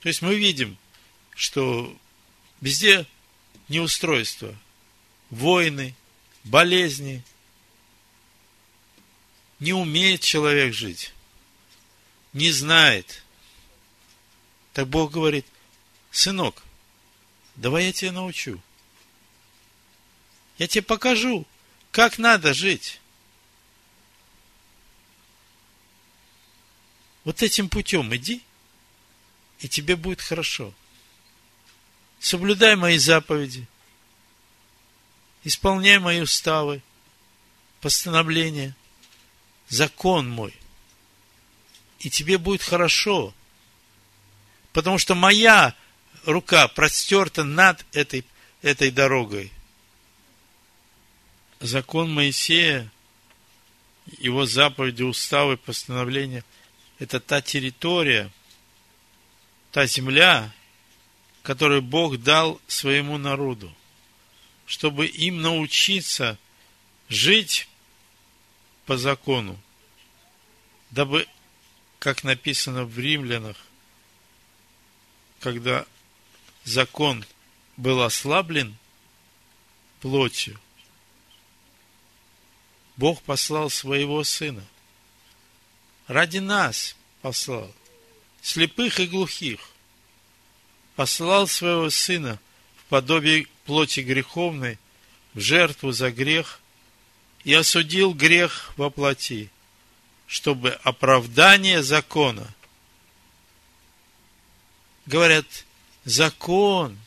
То 0.00 0.08
есть 0.08 0.22
мы 0.22 0.36
видим, 0.36 0.76
что 1.34 1.96
везде 2.60 3.06
неустройство, 3.68 4.54
войны, 5.30 5.94
болезни. 6.44 7.22
Не 9.60 9.72
умеет 9.72 10.20
человек 10.20 10.74
жить, 10.74 11.14
не 12.32 12.50
знает. 12.50 13.24
Так 14.72 14.88
Бог 14.88 15.12
говорит, 15.12 15.46
сынок, 16.10 16.62
давай 17.56 17.86
я 17.86 17.92
тебя 17.92 18.12
научу. 18.12 18.60
Я 20.58 20.68
тебе 20.68 20.82
покажу, 20.82 21.46
как 21.90 22.18
надо 22.18 22.54
жить. 22.54 23.00
Вот 27.24 27.42
этим 27.42 27.68
путем 27.68 28.14
иди, 28.14 28.42
и 29.60 29.68
тебе 29.68 29.96
будет 29.96 30.20
хорошо 30.20 30.74
соблюдай 32.24 32.74
мои 32.74 32.96
заповеди, 32.96 33.66
исполняй 35.44 35.98
мои 35.98 36.22
уставы, 36.22 36.82
постановления, 37.82 38.74
закон 39.68 40.30
мой. 40.30 40.54
И 41.98 42.08
тебе 42.08 42.38
будет 42.38 42.62
хорошо. 42.62 43.34
Потому 44.72 44.96
что 44.96 45.14
моя 45.14 45.74
рука 46.24 46.66
простерта 46.68 47.44
над 47.44 47.84
этой, 47.92 48.24
этой 48.62 48.90
дорогой. 48.90 49.52
Закон 51.64 52.12
Моисея, 52.12 52.92
его 54.18 54.44
заповеди, 54.44 55.02
уставы, 55.02 55.56
постановления– 55.56 56.44
это 56.98 57.20
та 57.20 57.40
территория, 57.40 58.30
та 59.72 59.86
земля, 59.86 60.52
который 61.42 61.80
Бог 61.80 62.18
дал 62.18 62.60
своему 62.66 63.16
народу, 63.16 63.74
чтобы 64.66 65.06
им 65.06 65.40
научиться 65.40 66.38
жить 67.08 67.66
по 68.84 68.98
закону, 68.98 69.58
дабы, 70.90 71.26
как 71.98 72.24
написано 72.24 72.84
в 72.84 72.98
Римлянах, 72.98 73.56
когда 75.40 75.86
закон 76.64 77.24
был 77.78 78.02
ослаблен 78.02 78.76
плотью, 80.02 80.60
Бог 82.96 83.22
послал 83.22 83.70
своего 83.70 84.22
Сына. 84.24 84.64
Ради 86.06 86.38
нас 86.38 86.96
послал, 87.22 87.72
слепых 88.42 89.00
и 89.00 89.06
глухих, 89.06 89.60
послал 90.96 91.48
своего 91.48 91.90
Сына 91.90 92.38
в 92.76 92.84
подобие 92.84 93.46
плоти 93.64 94.00
греховной, 94.00 94.78
в 95.32 95.40
жертву 95.40 95.92
за 95.92 96.10
грех, 96.10 96.60
и 97.42 97.52
осудил 97.52 98.14
грех 98.14 98.72
во 98.76 98.90
плоти, 98.90 99.50
чтобы 100.26 100.70
оправдание 100.70 101.82
закона. 101.82 102.54
Говорят, 105.06 105.46
закон, 106.04 106.98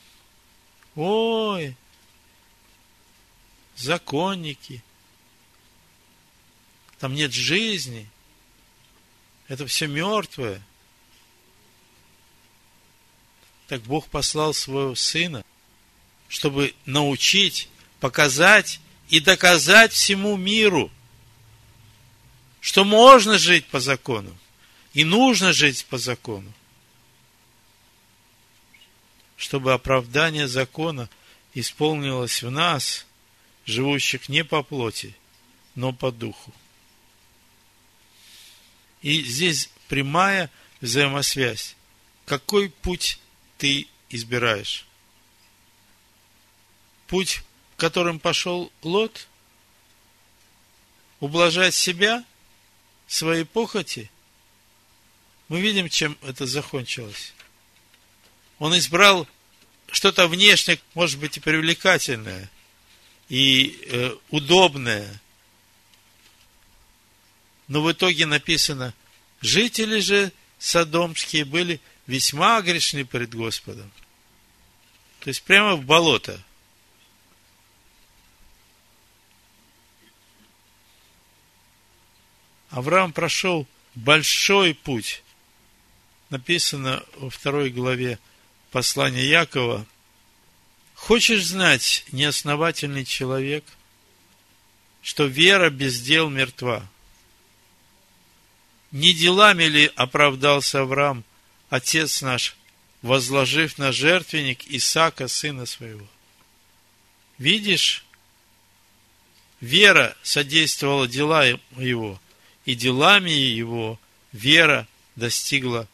ой, 0.94 1.76
законники, 3.76 4.82
там 6.98 7.14
нет 7.14 7.32
жизни, 7.32 8.08
это 9.46 9.66
все 9.66 9.86
мертвое. 9.86 10.60
Так 13.66 13.82
Бог 13.82 14.08
послал 14.08 14.54
своего 14.54 14.94
Сына, 14.94 15.44
чтобы 16.28 16.74
научить, 16.86 17.68
показать 18.00 18.80
и 19.08 19.20
доказать 19.20 19.92
всему 19.92 20.36
миру, 20.36 20.90
что 22.60 22.84
можно 22.84 23.38
жить 23.38 23.66
по 23.66 23.80
закону 23.80 24.36
и 24.92 25.04
нужно 25.04 25.52
жить 25.52 25.86
по 25.86 25.98
закону, 25.98 26.52
чтобы 29.36 29.72
оправдание 29.72 30.48
закона 30.48 31.08
исполнилось 31.54 32.42
в 32.42 32.50
нас, 32.50 33.06
живущих 33.64 34.28
не 34.28 34.44
по 34.44 34.62
плоти, 34.62 35.14
но 35.74 35.92
по 35.92 36.10
духу. 36.10 36.52
И 39.02 39.22
здесь 39.22 39.70
прямая 39.88 40.50
взаимосвязь 40.80 41.76
какой 42.28 42.68
путь 42.68 43.18
ты 43.56 43.88
избираешь? 44.10 44.84
Путь, 47.06 47.42
которым 47.78 48.20
пошел 48.20 48.70
Лот? 48.82 49.28
Ублажать 51.20 51.74
себя, 51.74 52.24
свои 53.06 53.44
похоти? 53.44 54.10
Мы 55.48 55.60
видим, 55.60 55.88
чем 55.88 56.16
это 56.22 56.46
закончилось. 56.46 57.32
Он 58.58 58.76
избрал 58.76 59.26
что-то 59.90 60.28
внешне, 60.28 60.78
может 60.94 61.18
быть, 61.18 61.38
и 61.38 61.40
привлекательное, 61.40 62.50
и 63.30 63.80
э, 63.86 64.16
удобное. 64.28 65.20
Но 67.68 67.82
в 67.82 67.92
итоге 67.92 68.26
написано, 68.26 68.94
жители 69.40 70.00
же 70.00 70.32
содомские 70.58 71.44
были 71.44 71.80
весьма 72.06 72.60
грешны 72.62 73.04
пред 73.04 73.34
Господом. 73.34 73.90
То 75.20 75.28
есть 75.28 75.42
прямо 75.42 75.76
в 75.76 75.84
болото. 75.84 76.42
Авраам 82.70 83.12
прошел 83.12 83.66
большой 83.94 84.74
путь. 84.74 85.22
Написано 86.30 87.04
во 87.16 87.30
второй 87.30 87.70
главе 87.70 88.18
послания 88.70 89.24
Якова. 89.24 89.86
Хочешь 90.94 91.44
знать, 91.44 92.04
неосновательный 92.12 93.04
человек, 93.04 93.64
что 95.02 95.26
вера 95.26 95.70
без 95.70 96.00
дел 96.00 96.28
мертва? 96.28 96.88
Не 98.90 99.12
делами 99.12 99.64
ли 99.64 99.92
оправдался 99.96 100.80
Авраам, 100.80 101.24
отец 101.68 102.22
наш, 102.22 102.56
возложив 103.02 103.76
на 103.78 103.92
жертвенник 103.92 104.66
Исаака, 104.66 105.28
сына 105.28 105.66
своего? 105.66 106.06
Видишь, 107.36 108.04
вера 109.60 110.16
содействовала 110.22 111.06
дела 111.06 111.44
его, 111.44 112.20
и 112.64 112.74
делами 112.74 113.30
его 113.30 114.00
вера 114.32 114.88
достигла 115.16 115.86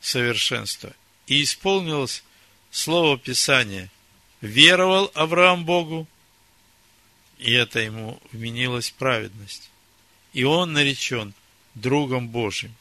совершенства. 0.00 0.94
И 1.26 1.42
исполнилось 1.42 2.24
слово 2.70 3.18
Писания. 3.18 3.90
Веровал 4.40 5.10
Авраам 5.14 5.64
Богу, 5.64 6.08
и 7.38 7.52
это 7.52 7.78
ему 7.78 8.20
вменилась 8.32 8.90
праведность. 8.90 9.70
И 10.32 10.42
он 10.42 10.72
наречен 10.72 11.32
другом 11.74 12.28
Божьим. 12.28 12.74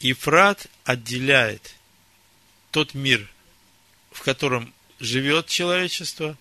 Ифрат 0.00 0.66
отделяет 0.84 1.74
тот 2.70 2.94
мир, 2.94 3.30
в 4.10 4.22
котором 4.22 4.72
живет 4.98 5.46
человечество, 5.46 6.36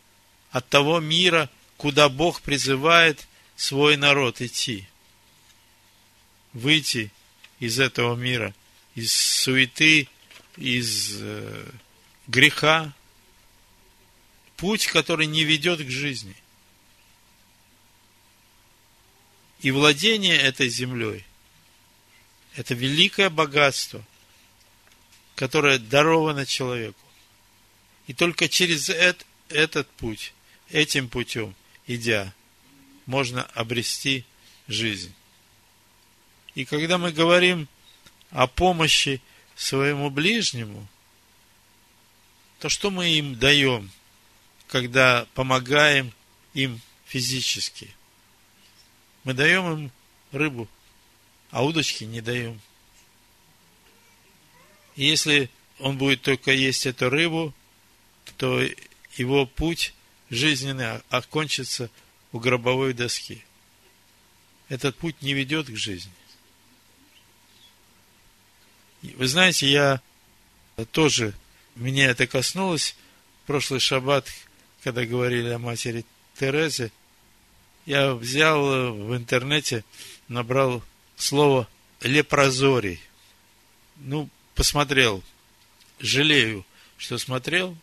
от 0.49 0.67
того 0.67 0.99
мира, 0.99 1.49
куда 1.77 2.09
Бог 2.09 2.41
призывает 2.41 3.27
свой 3.55 3.97
народ 3.97 4.41
идти. 4.41 4.87
Выйти 6.53 7.11
из 7.59 7.79
этого 7.79 8.15
мира, 8.15 8.53
из 8.95 9.13
суеты, 9.13 10.09
из 10.57 11.17
э, 11.21 11.71
греха. 12.27 12.93
Путь, 14.57 14.87
который 14.87 15.27
не 15.27 15.43
ведет 15.43 15.79
к 15.85 15.89
жизни– 15.89 16.35
И 19.61 19.69
владение 19.69 20.37
этой 20.37 20.69
землей– 20.69 21.23
это 22.55 22.73
великое 22.73 23.29
богатство, 23.29 24.03
которое 25.35 25.77
даровано 25.77 26.47
человеку. 26.47 26.99
И 28.07 28.13
только 28.13 28.49
через 28.49 28.89
этот, 28.89 29.87
путь, 29.97 30.33
этим 30.69 31.07
путем, 31.07 31.53
идя, 31.85 32.33
можно 33.05 33.43
обрести 33.53 34.25
жизнь. 34.67 35.13
И 36.55 36.65
когда 36.65 36.97
мы 36.97 37.11
говорим 37.11 37.67
о 38.31 38.47
помощи 38.47 39.21
своему 39.55 40.09
ближнему, 40.09 40.87
то 42.59 42.67
что 42.67 42.89
мы 42.89 43.09
им 43.09 43.37
даем, 43.37 43.91
когда 44.67 45.27
помогаем 45.35 46.11
им 46.55 46.81
физически– 47.05 47.93
мы 49.23 49.33
даем 49.33 49.71
им 49.71 49.91
рыбу, 50.31 50.67
а 51.51 51.63
удочки 51.63 52.03
не 52.03 52.21
даем. 52.21 52.59
И 54.95 55.05
если 55.05 55.49
он 55.79 55.97
будет 55.97 56.21
только 56.21 56.51
есть 56.51 56.85
эту 56.85 57.09
рыбу, 57.09 57.53
то 58.37 58.61
его 59.15 59.45
путь 59.45 59.93
жизненный 60.29 60.97
окончится 61.09 61.89
у 62.31 62.39
гробовой 62.39 62.93
доски. 62.93 63.43
Этот 64.69 64.95
путь 64.97 65.21
не 65.21 65.33
ведет 65.33 65.67
к 65.67 65.75
жизни. 65.75 66.11
Вы 69.01 69.27
знаете, 69.27 69.67
я 69.67 70.01
тоже, 70.91 71.33
меня 71.75 72.07
это 72.07 72.27
коснулось 72.27 72.95
в 73.43 73.47
прошлый 73.47 73.79
шаббат, 73.79 74.27
когда 74.83 75.05
говорили 75.05 75.49
о 75.49 75.59
матери 75.59 76.05
Терезе, 76.39 76.91
я 77.85 78.13
взял 78.13 78.71
э, 78.71 78.91
в 78.91 79.15
интернете, 79.15 79.83
набрал 80.27 80.83
слово 81.15 81.67
лепрозорий. 82.01 82.99
Ну, 83.97 84.29
посмотрел. 84.55 85.23
Жалею, 85.99 86.65
что 86.97 87.17
смотрел. 87.17 87.77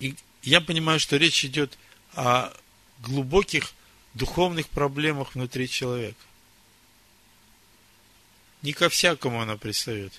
И 0.00 0.16
я 0.42 0.60
понимаю, 0.60 0.98
что 1.00 1.16
речь 1.16 1.44
идет 1.44 1.78
о 2.14 2.52
глубоких 3.00 3.72
духовных 4.14 4.68
проблемах 4.68 5.34
внутри 5.34 5.68
человека. 5.68 6.18
Не 8.62 8.72
ко 8.72 8.88
всякому 8.88 9.40
она 9.40 9.56
пристает. 9.56 10.12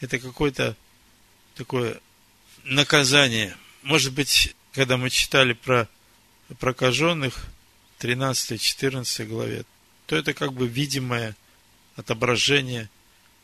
Это 0.00 0.18
какое-то 0.18 0.76
такое 1.54 2.00
наказание. 2.64 3.56
Может 3.82 4.12
быть, 4.12 4.54
когда 4.74 4.96
мы 4.96 5.08
читали 5.08 5.52
про 5.52 5.88
прокаженных, 6.58 7.46
13-14 8.00 9.24
главе, 9.26 9.64
то 10.06 10.16
это 10.16 10.34
как 10.34 10.52
бы 10.52 10.66
видимое 10.66 11.36
отображение 11.96 12.90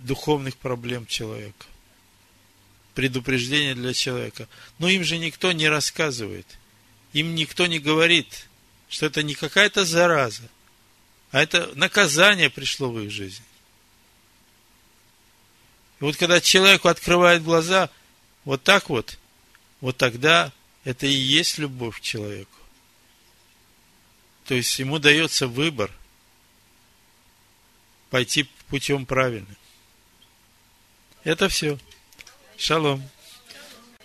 духовных 0.00 0.56
проблем 0.56 1.06
человека. 1.06 1.66
Предупреждение 2.94 3.74
для 3.74 3.94
человека. 3.94 4.48
Но 4.78 4.88
им 4.88 5.04
же 5.04 5.18
никто 5.18 5.52
не 5.52 5.68
рассказывает. 5.68 6.46
Им 7.12 7.34
никто 7.34 7.66
не 7.66 7.78
говорит, 7.78 8.48
что 8.88 9.06
это 9.06 9.22
не 9.22 9.34
какая-то 9.34 9.84
зараза, 9.84 10.48
а 11.30 11.40
это 11.40 11.70
наказание 11.74 12.50
пришло 12.50 12.90
в 12.90 13.00
их 13.00 13.10
жизнь. 13.10 13.42
И 16.00 16.04
вот 16.04 16.16
когда 16.16 16.40
человеку 16.40 16.88
открывает 16.88 17.44
глаза 17.44 17.88
вот 18.44 18.62
так 18.62 18.90
вот, 18.90 19.18
вот 19.80 19.96
тогда 19.96 20.52
это 20.84 21.06
и 21.06 21.12
есть 21.12 21.58
любовь 21.58 21.98
к 21.98 22.02
человеку. 22.02 22.50
То 24.46 24.54
есть 24.54 24.78
ему 24.78 24.98
дается 24.98 25.46
выбор 25.46 25.90
пойти 28.10 28.48
путем 28.68 29.06
правильным. 29.06 29.56
Это 31.22 31.48
все. 31.48 31.78
Шалом. 32.56 33.02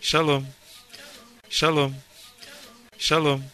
Шалом. 0.01 0.45
Шалом. 1.49 1.95
Шалом. 2.97 3.49